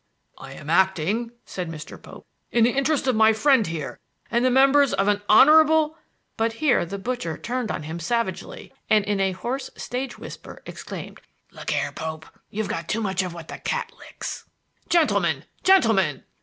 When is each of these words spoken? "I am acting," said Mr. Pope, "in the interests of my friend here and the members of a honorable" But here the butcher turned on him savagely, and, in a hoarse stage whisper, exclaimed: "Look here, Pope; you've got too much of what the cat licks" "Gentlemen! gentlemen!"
"I 0.39 0.53
am 0.53 0.67
acting," 0.67 1.29
said 1.45 1.69
Mr. 1.69 2.01
Pope, 2.01 2.25
"in 2.51 2.63
the 2.63 2.71
interests 2.71 3.05
of 3.05 3.15
my 3.15 3.33
friend 3.33 3.67
here 3.67 3.99
and 4.31 4.43
the 4.43 4.49
members 4.49 4.93
of 4.93 5.07
a 5.07 5.21
honorable" 5.29 5.95
But 6.37 6.53
here 6.53 6.87
the 6.87 6.97
butcher 6.97 7.37
turned 7.37 7.69
on 7.69 7.83
him 7.83 7.99
savagely, 7.99 8.73
and, 8.89 9.05
in 9.05 9.19
a 9.19 9.33
hoarse 9.33 9.69
stage 9.77 10.17
whisper, 10.17 10.63
exclaimed: 10.65 11.21
"Look 11.51 11.69
here, 11.69 11.91
Pope; 11.91 12.25
you've 12.49 12.67
got 12.67 12.89
too 12.89 13.01
much 13.01 13.21
of 13.21 13.35
what 13.35 13.47
the 13.47 13.59
cat 13.59 13.91
licks" 13.95 14.45
"Gentlemen! 14.89 15.45
gentlemen!" 15.63 16.23